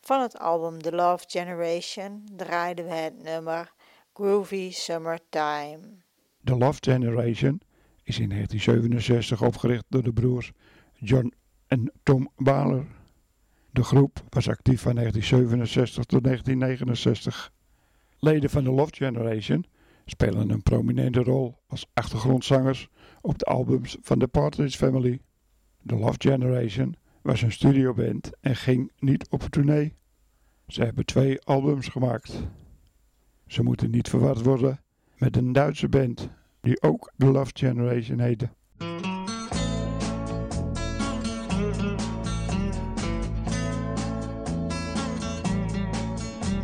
Van 0.00 0.20
het 0.20 0.38
album 0.38 0.82
The 0.82 0.92
Love 0.92 1.24
Generation 1.28 2.28
draaiden 2.36 2.84
we 2.84 2.94
het 2.94 3.22
nummer 3.22 3.72
Groovy 4.12 4.70
Summertime. 4.70 5.80
The 6.44 6.56
Love 6.56 6.78
Generation 6.80 7.60
is 8.02 8.18
in 8.18 8.28
1967 8.28 9.42
opgericht 9.42 9.84
door 9.88 10.02
de 10.02 10.12
broers 10.12 10.52
John 10.92 11.32
en 11.66 11.92
Tom 12.02 12.30
Baler. 12.36 12.86
De 13.70 13.84
groep 13.84 14.22
was 14.28 14.48
actief 14.48 14.80
van 14.80 14.94
1967 14.94 16.04
tot 16.04 16.24
1969. 16.24 17.52
Leden 18.18 18.50
van 18.50 18.64
de 18.64 18.70
Love 18.70 18.94
Generation 18.94 19.64
spelen 20.04 20.50
een 20.50 20.62
prominente 20.62 21.22
rol 21.22 21.58
als 21.68 21.86
achtergrondzangers 21.94 22.88
op 23.20 23.38
de 23.38 23.44
albums 23.44 23.96
van 24.00 24.18
The 24.18 24.28
Partridge 24.28 24.76
Family. 24.76 25.20
The 25.86 25.96
Love 25.96 26.16
Generation 26.18 26.96
was 27.22 27.42
een 27.42 27.52
studioband 27.52 28.30
en 28.40 28.56
ging 28.56 28.92
niet 28.98 29.26
op 29.30 29.42
tournee. 29.42 29.94
Ze 30.66 30.84
hebben 30.84 31.04
twee 31.04 31.40
albums 31.40 31.88
gemaakt. 31.88 32.46
Ze 33.46 33.62
moeten 33.62 33.90
niet 33.90 34.08
verward 34.08 34.42
worden 34.42 34.80
met 35.16 35.36
een 35.36 35.52
Duitse 35.52 35.88
band 35.88 36.28
die 36.60 36.82
ook 36.82 37.12
The 37.16 37.26
Love 37.26 37.50
Generation 37.54 38.18
heette. 38.18 38.48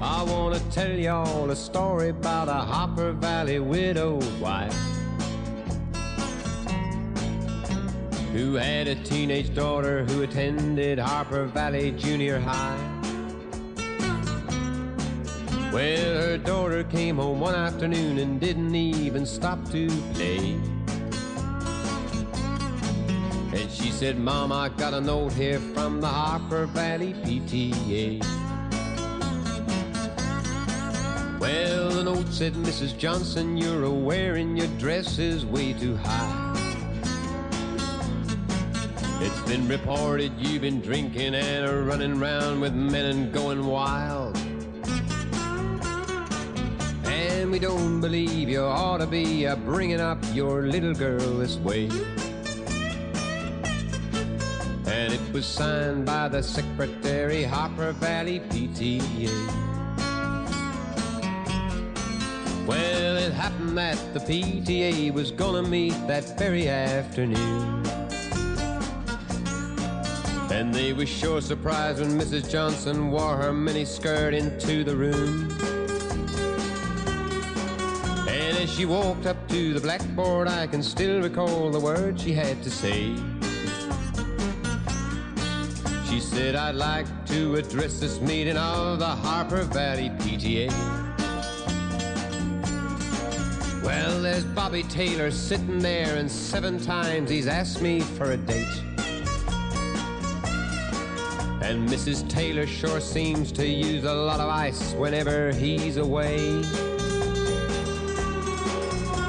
I 0.03 0.25
want 0.25 0.55
to 0.55 0.61
tell 0.71 0.99
y'all 0.99 1.51
a 1.51 1.55
story 1.55 2.09
about 2.09 2.49
a 2.49 2.65
Hopper 2.65 3.17
Valley 3.21 3.61
widowed 3.61 4.25
wife 4.41 5.00
who 8.33 8.55
had 8.55 8.87
a 8.87 8.95
teenage 8.95 9.53
daughter 9.55 10.05
who 10.05 10.23
attended 10.23 10.99
Harper 10.99 11.47
Valley 11.47 11.91
Junior 11.91 12.39
High. 12.39 12.79
Well, 15.73 16.23
her 16.23 16.39
daughter 16.39 16.85
came 16.85 17.17
home 17.17 17.41
one 17.41 17.57
afternoon 17.57 18.19
and 18.19 18.41
didn't 18.41 18.75
even 18.75 19.27
stop 19.27 19.65
to 19.71 19.89
play. 20.15 20.55
And 23.53 23.71
she 23.71 23.91
said, 23.91 24.17
Mom, 24.17 24.53
I 24.53 24.69
got 24.69 24.95
a 24.95 25.01
note 25.01 25.33
here 25.33 25.59
from 25.59 26.01
the 26.01 26.07
Harper 26.09 26.67
Valley 26.67 27.15
PTA. 27.15 28.21
Well, 31.41 31.91
the 31.91 32.05
note 32.05 32.29
said, 32.29 32.53
Mrs. 32.55 32.97
Johnson, 32.97 33.57
you're 33.57 33.91
wearing 33.91 34.57
your 34.57 34.69
dress 34.79 35.19
is 35.19 35.45
way 35.45 35.73
too 35.73 35.97
high. 35.97 36.50
It's 39.23 39.41
been 39.41 39.69
reported 39.69 40.33
you've 40.39 40.63
been 40.63 40.81
drinking 40.81 41.35
and 41.35 41.67
a 41.67 41.83
running 41.83 42.19
round 42.19 42.63
with 42.63 42.73
men 42.73 43.05
and 43.05 43.31
going 43.31 43.67
wild. 43.67 44.35
And 47.05 47.51
we 47.51 47.59
don't 47.59 48.01
believe 48.01 48.49
you 48.49 48.63
ought 48.63 48.97
to 48.99 49.07
be 49.07 49.47
uh, 49.47 49.57
bringing 49.57 50.01
up 50.01 50.17
your 50.33 50.63
little 50.63 50.95
girl 50.95 51.37
this 51.37 51.57
way. 51.59 51.91
And 54.87 55.13
it 55.13 55.33
was 55.35 55.45
signed 55.45 56.07
by 56.07 56.29
the 56.29 56.43
secretary, 56.43 57.43
Harper 57.43 57.93
Valley 57.93 58.41
PTA. 58.41 59.29
Well, 62.67 63.17
it 63.19 63.33
happened 63.35 63.77
that 63.77 63.99
the 64.15 64.21
PTA 64.21 65.13
was 65.13 65.31
gonna 65.31 65.63
meet 65.63 65.93
that 66.07 66.39
very 66.39 66.71
afternoon. 66.71 68.00
And 70.61 70.75
they 70.75 70.93
was 70.93 71.09
sure 71.09 71.41
surprised 71.41 72.01
when 72.01 72.21
Mrs. 72.21 72.51
Johnson 72.51 73.11
wore 73.11 73.35
her 73.35 73.51
mini 73.51 73.87
skirt 73.87 74.35
into 74.35 74.85
the 74.85 74.95
room. 74.95 75.51
And 78.29 78.59
as 78.59 78.71
she 78.71 78.85
walked 78.85 79.25
up 79.25 79.49
to 79.49 79.73
the 79.73 79.81
blackboard, 79.81 80.49
I 80.49 80.67
can 80.67 80.83
still 80.83 81.23
recall 81.23 81.71
the 81.71 81.81
words 81.81 82.23
she 82.23 82.35
had 82.35 82.63
to 82.63 82.71
say. 82.71 83.15
She 86.11 86.21
said, 86.21 86.55
I'd 86.55 86.75
like 86.75 87.07
to 87.29 87.55
address 87.55 87.99
this 87.99 88.21
meeting 88.21 88.59
of 88.59 88.99
the 88.99 89.07
Harper 89.07 89.63
Valley 89.63 90.11
PTA. 90.19 90.69
Well, 93.83 94.21
there's 94.21 94.45
Bobby 94.45 94.83
Taylor 94.83 95.31
sitting 95.31 95.79
there, 95.79 96.17
and 96.17 96.31
seven 96.31 96.79
times 96.79 97.31
he's 97.31 97.47
asked 97.47 97.81
me 97.81 98.01
for 98.01 98.33
a 98.33 98.37
date. 98.37 98.80
And 101.71 101.89
Mrs. 101.89 102.29
Taylor 102.29 102.67
sure 102.67 103.01
seems 103.01 103.53
to 103.53 103.65
use 103.65 104.03
a 104.03 104.13
lot 104.13 104.41
of 104.41 104.49
ice 104.49 104.93
whenever 104.95 105.53
he's 105.53 105.99
away. 105.99 106.49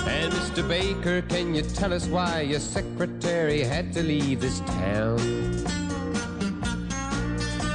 And 0.08 0.34
Mr. 0.34 0.68
Baker, 0.68 1.22
can 1.22 1.54
you 1.54 1.62
tell 1.62 1.94
us 1.94 2.08
why 2.08 2.42
your 2.42 2.60
secretary 2.60 3.60
had 3.62 3.94
to 3.94 4.02
leave 4.02 4.42
this 4.42 4.60
town? 4.62 5.20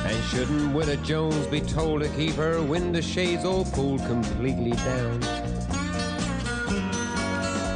And 0.04 0.24
shouldn't 0.30 0.74
Widow 0.74 0.96
Jones 0.96 1.46
be 1.46 1.60
told 1.60 2.02
to 2.02 2.08
keep 2.16 2.32
her 2.32 2.60
window 2.60 3.00
shades 3.00 3.44
all 3.44 3.66
pulled 3.66 4.04
completely 4.06 4.72
down? 4.72 5.20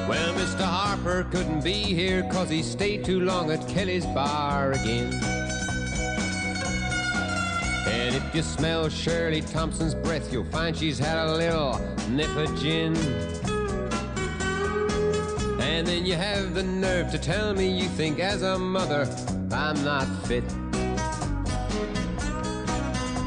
Well, 0.09 0.35
Mr. 0.35 0.64
Harper 0.64 1.24
couldn't 1.31 1.62
be 1.62 1.85
here 1.85 2.29
cause 2.33 2.50
he 2.50 2.64
stayed 2.64 3.05
too 3.05 3.21
long 3.21 3.52
at 3.52 3.69
Kelly's 3.69 4.06
bar 4.06 4.73
again. 4.73 5.29
If 8.31 8.37
you 8.37 8.42
smell 8.42 8.88
Shirley 8.88 9.40
Thompson's 9.40 9.92
breath, 9.92 10.33
you'll 10.33 10.44
find 10.44 10.76
she's 10.76 11.00
had 11.00 11.18
a 11.18 11.35
little 11.35 11.81
nip 12.10 12.28
of 12.37 12.56
gin. 12.60 12.96
And 15.60 15.85
then 15.85 16.06
you 16.06 16.14
have 16.14 16.54
the 16.54 16.62
nerve 16.62 17.10
to 17.10 17.18
tell 17.18 17.52
me 17.54 17.68
you 17.68 17.88
think 17.88 18.20
as 18.20 18.42
a 18.42 18.56
mother 18.56 19.08
I'm 19.50 19.83
not 19.83 20.04
fit. 20.28 20.44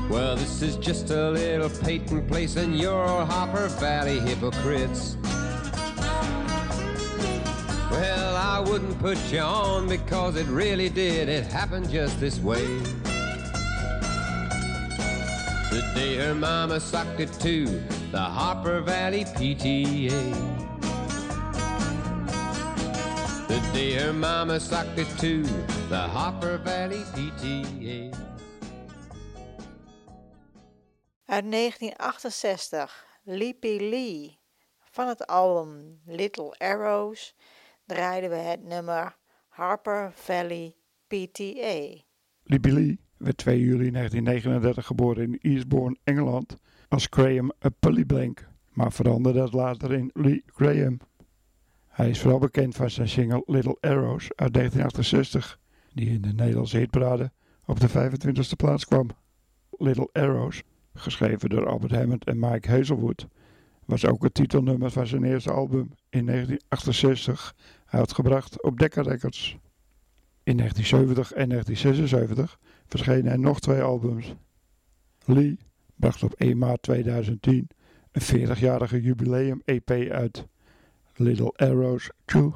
Well, 0.10 0.38
this 0.38 0.62
is 0.62 0.78
just 0.78 1.10
a 1.10 1.32
little 1.32 1.70
Peyton 1.70 2.26
place 2.26 2.56
and 2.56 2.80
you're 2.80 3.04
all 3.04 3.26
Hopper 3.26 3.68
Valley 3.80 4.22
hypocrites. 4.22 5.18
Well, 7.92 8.36
I 8.38 8.64
wouldn't 8.66 8.98
put 9.00 9.18
you 9.34 9.40
on 9.40 9.90
because 9.90 10.38
it 10.38 10.48
really 10.48 10.88
did. 10.88 11.28
It 11.28 11.44
happened 11.48 11.90
just 11.90 12.22
this 12.22 12.40
way. 12.40 12.80
The 15.94 16.00
day 16.00 16.16
her 16.16 16.34
mama 16.34 16.80
sucked 16.80 17.20
it 17.20 17.32
to 17.40 17.66
the 18.12 18.18
Hopper 18.18 18.82
Valley 18.82 19.26
PTA. 19.26 20.34
The 23.48 23.60
day 23.74 23.94
her 23.94 24.14
mama 24.14 24.60
sucked 24.60 24.98
it 24.98 25.08
to 25.20 25.44
the 25.90 26.00
Hopper 26.00 26.58
Valley 26.58 27.04
PTA. 27.14 28.10
Uit 31.26 31.52
1968, 31.52 33.06
Leapy 33.24 33.78
Lee. 33.78 34.40
Van 34.92 35.08
het 35.08 35.28
album 35.28 36.02
Little 36.06 36.56
Arrows 36.58 37.36
draaiden 37.86 38.30
we 38.30 38.36
het 38.36 38.64
nummer 38.64 39.18
Harper 39.48 40.12
Valley 40.16 40.76
PTA. 41.08 42.04
Libby 42.44 42.70
Lee 42.70 43.00
werd 43.24 43.38
2 43.38 43.60
juli 43.60 43.92
1939 43.92 44.86
geboren 44.86 45.24
in 45.24 45.40
Eastbourne, 45.42 45.98
Engeland, 46.04 46.58
als 46.88 47.08
Graham 47.10 47.52
Pullyblank, 47.80 48.48
maar 48.70 48.92
veranderde 48.92 49.40
dat 49.40 49.54
later 49.54 49.94
in 49.94 50.10
Lee 50.14 50.44
Graham. 50.46 50.98
Hij 51.88 52.10
is 52.10 52.20
vooral 52.20 52.40
bekend 52.40 52.76
van 52.76 52.90
zijn 52.90 53.10
single 53.10 53.44
Little 53.46 53.78
Arrows 53.80 54.24
uit 54.36 54.54
1968, 54.54 55.60
die 55.94 56.10
in 56.10 56.22
de 56.22 56.34
Nederlandse 56.34 56.78
hitparade 56.78 57.32
op 57.66 57.80
de 57.80 57.90
25e 57.90 58.56
plaats 58.58 58.86
kwam. 58.86 59.08
Little 59.78 60.10
Arrows, 60.12 60.64
geschreven 60.94 61.50
door 61.50 61.68
Albert 61.68 61.92
Hammond 61.92 62.26
en 62.26 62.40
Mike 62.40 62.70
Hazelwood, 62.70 63.28
was 63.86 64.06
ook 64.06 64.24
het 64.24 64.34
titelnummer 64.34 64.92
van 64.92 65.08
zijn 65.08 65.24
eerste 65.24 65.52
album 65.52 65.92
in 66.10 66.26
1968, 66.26 67.56
uitgebracht 67.86 68.64
op 68.64 68.80
Decca 68.80 69.02
Records. 69.02 69.58
In 70.44 70.58
1970 70.58 71.32
en 71.32 71.50
1976 71.50 72.60
verschenen 72.98 73.32
er 73.32 73.40
nog 73.40 73.60
twee 73.60 73.82
albums. 73.82 74.36
Lee 75.26 75.58
bracht 75.96 76.24
op 76.24 76.34
1 76.34 76.58
maart 76.58 76.82
2010 76.82 77.68
een 78.12 78.48
40-jarige 78.48 79.02
jubileum-EP 79.02 79.92
uit, 80.12 80.48
Little 81.16 81.52
Arrows 81.52 82.10
2. 82.26 82.52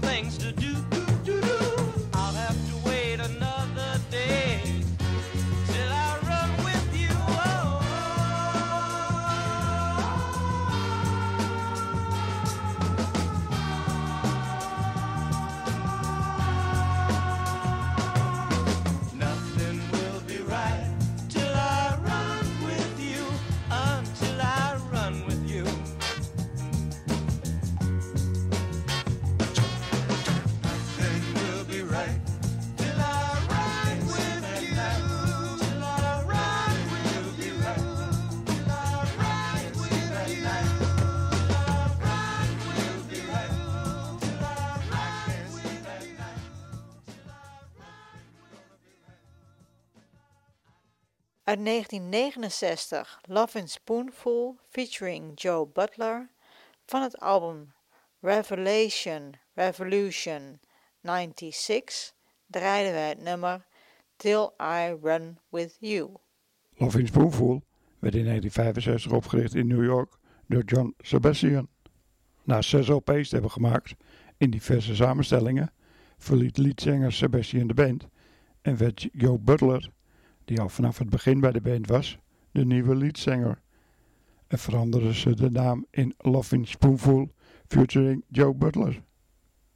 Things 0.00 0.38
to 0.38 0.52
do. 0.52 1.07
Uit 51.48 51.64
1969, 51.64 53.20
Love 53.22 53.58
in 53.58 53.68
Spoonful 53.68 54.58
featuring 54.68 55.32
Joe 55.34 55.66
Butler. 55.66 56.30
Van 56.86 57.02
het 57.02 57.20
album 57.20 57.72
Revelation 58.20 59.34
Revolution 59.54 60.60
96 61.02 62.12
draaiden 62.46 62.92
we 62.92 62.98
het 62.98 63.22
nummer 63.22 63.66
Till 64.16 64.50
I 64.60 64.96
Run 65.02 65.38
With 65.48 65.76
You. 65.80 66.10
Love 66.76 66.98
in 66.98 67.06
Spoonful 67.06 67.62
werd 67.98 68.14
in 68.14 68.24
1965 68.24 69.12
opgericht 69.12 69.54
in 69.54 69.66
New 69.66 69.84
York 69.84 70.18
door 70.46 70.62
John 70.64 70.94
Sebastian. 70.98 71.68
Na 72.44 72.62
zes 72.62 72.88
LP's 72.88 73.28
te 73.28 73.34
hebben 73.34 73.50
gemaakt 73.50 73.94
in 74.36 74.50
diverse 74.50 74.94
samenstellingen, 74.94 75.72
verliet 76.18 76.56
leadzanger 76.56 77.12
Sebastian 77.12 77.66
de 77.66 77.74
band 77.74 78.06
en 78.62 78.76
werd 78.76 79.08
Joe 79.12 79.38
Butler, 79.38 79.90
die 80.48 80.60
al 80.60 80.68
vanaf 80.68 80.98
het 80.98 81.10
begin 81.10 81.40
bij 81.40 81.52
de 81.52 81.60
band 81.60 81.86
was, 81.86 82.18
de 82.50 82.64
nieuwe 82.64 82.96
leadzanger. 82.96 83.60
En 84.46 84.58
veranderden 84.58 85.14
ze 85.14 85.34
de 85.34 85.50
naam 85.50 85.86
in 85.90 86.14
Love 86.18 86.54
in 86.54 86.66
Spoonful 86.66 87.30
featuring 87.66 88.24
Joe 88.28 88.54
Butler. 88.54 89.02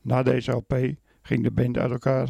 Na 0.00 0.22
deze 0.22 0.52
LP 0.52 0.94
ging 1.22 1.42
de 1.42 1.50
band 1.50 1.78
uit 1.78 1.90
elkaar. 1.90 2.28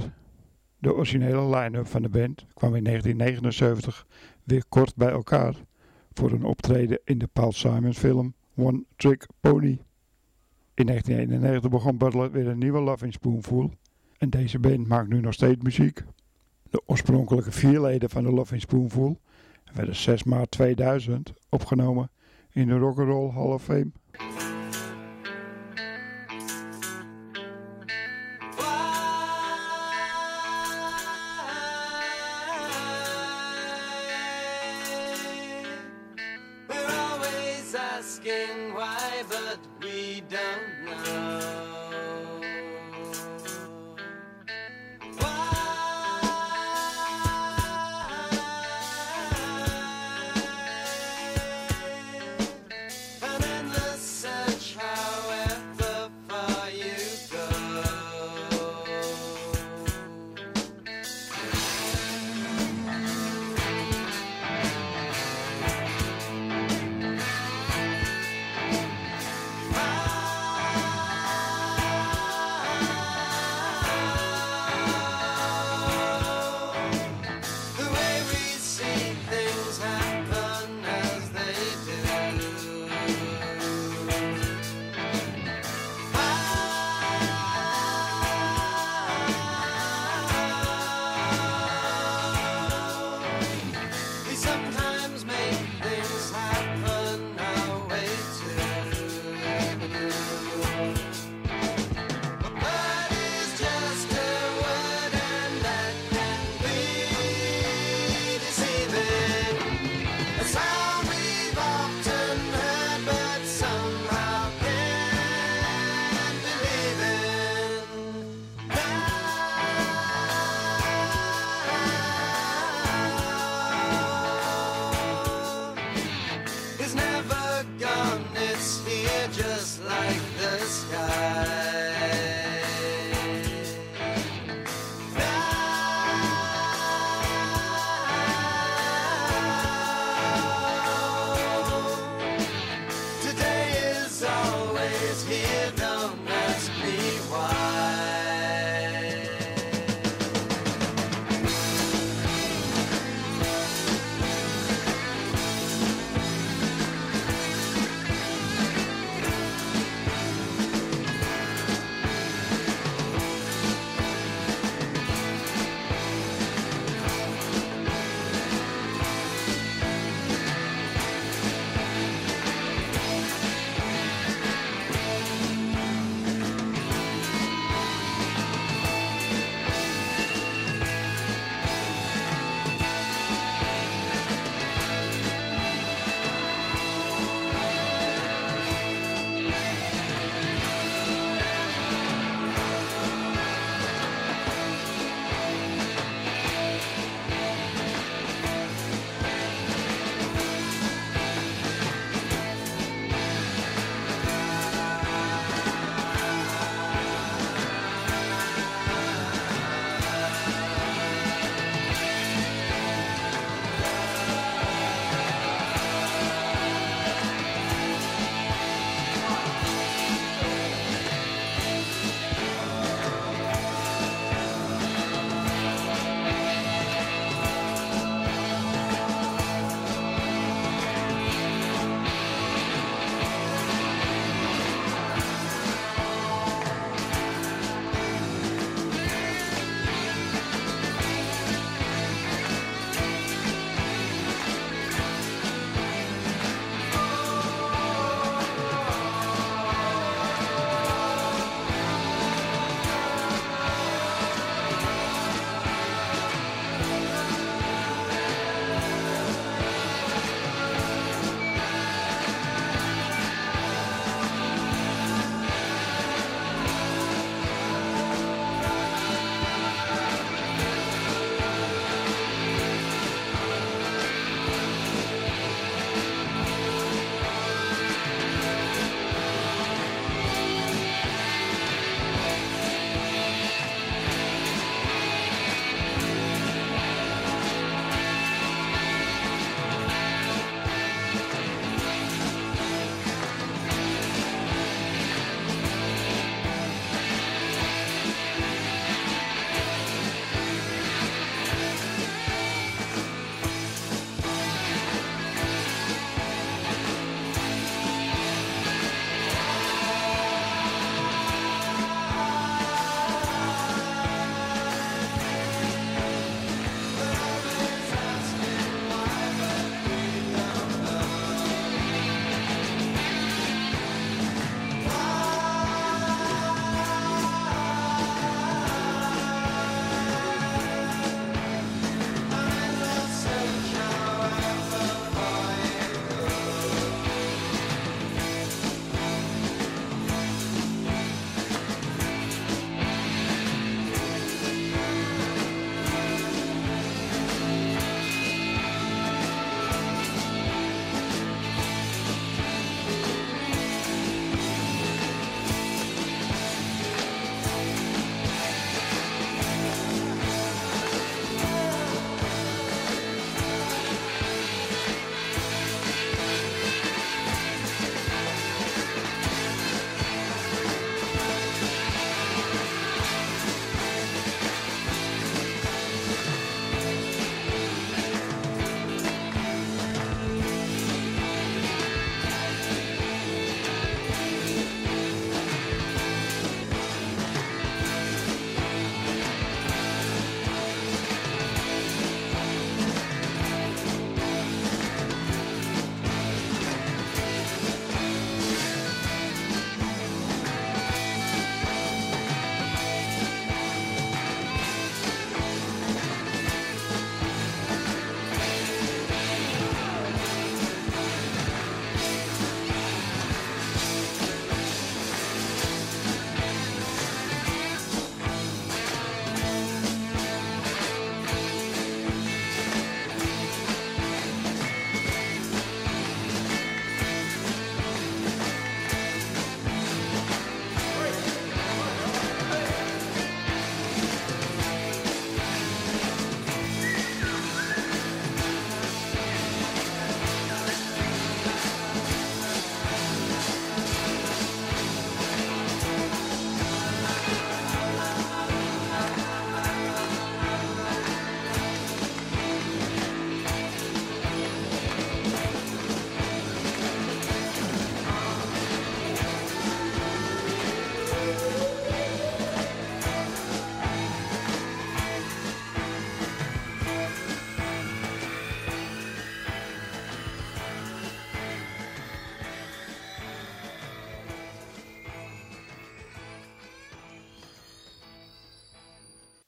De 0.79 0.95
originele 0.95 1.57
line-up 1.57 1.87
van 1.87 2.03
de 2.03 2.09
band 2.09 2.47
kwam 2.55 2.75
in 2.75 2.85
1979 2.85 4.07
weer 4.45 4.65
kort 4.69 4.97
bij 4.97 5.11
elkaar 5.11 5.55
voor 6.13 6.33
een 6.33 6.45
optreden 6.45 7.01
in 7.05 7.19
de 7.19 7.27
Paul 7.27 7.53
Simon 7.53 7.95
film 7.95 8.35
One 8.57 8.85
Trick 8.97 9.27
Pony. 9.41 9.79
In 10.75 10.87
1991 10.87 11.71
begon 11.71 11.99
Butler 11.99 12.31
weer 12.31 12.49
een 12.49 12.59
nieuwe 12.59 12.81
Love 12.81 13.05
in 13.05 13.13
Spoonful 13.13 13.71
en 14.19 14.31
deze 14.31 14.59
band 14.59 14.89
maakt 14.89 15.09
nu 15.09 15.21
nog 15.21 15.35
steeds 15.35 15.63
muziek. 15.63 16.05
De 16.73 16.83
oorspronkelijke 16.87 17.53
vier 17.53 17.81
leden 17.81 18.11
van 18.11 18.25
de 18.25 18.33
Loving 18.33 18.61
Spoonful 18.61 19.21
werden 19.73 19.97
6 19.97 20.23
maart 20.23 20.51
2000 20.51 21.33
opgenomen 21.49 22.11
in 22.51 22.69
de 22.69 22.79
Rock'n'Roll 22.79 23.31
Hall 23.31 23.53
of 23.53 23.63
Fame. 23.63 23.93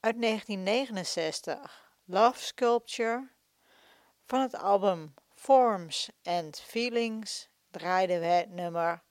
Uit 0.05 0.21
1969, 0.21 1.57
Love 2.05 2.39
Sculpture. 2.39 3.29
Van 4.25 4.41
het 4.41 4.55
album 4.55 5.13
Forms 5.33 6.09
and 6.23 6.63
Feelings 6.65 7.49
draaiden 7.71 8.19
we 8.19 8.25
het 8.25 8.53
nummer 8.53 9.03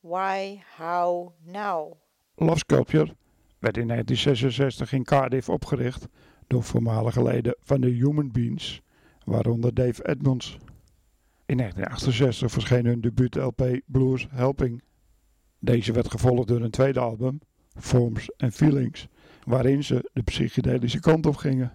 Why, 0.00 0.60
How, 0.76 1.30
Now. 1.44 1.92
Love 2.34 2.58
Sculpture 2.58 3.16
werd 3.58 3.76
in 3.76 3.86
1966 3.86 4.92
in 4.92 5.04
Cardiff 5.04 5.48
opgericht 5.48 6.06
door 6.46 6.62
voormalige 6.62 7.22
leden 7.22 7.56
van 7.60 7.80
de 7.80 7.88
Human 7.88 8.32
Beings, 8.32 8.80
waaronder 9.24 9.74
Dave 9.74 10.08
Edmonds. 10.08 10.56
In 11.46 11.56
1968 11.56 12.50
verscheen 12.50 12.86
hun 12.86 13.00
debuut-LP 13.00 13.80
Blues 13.86 14.26
Helping. 14.30 14.82
Deze 15.58 15.92
werd 15.92 16.10
gevolgd 16.10 16.48
door 16.48 16.60
een 16.60 16.70
tweede 16.70 17.00
album, 17.00 17.40
Forms 17.78 18.30
and 18.36 18.54
Feelings, 18.54 19.08
waarin 19.44 19.84
ze 19.84 20.10
de 20.12 20.22
psychedelische 20.22 21.00
kant 21.00 21.26
op 21.26 21.36
gingen. 21.36 21.72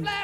flash. 0.03 0.24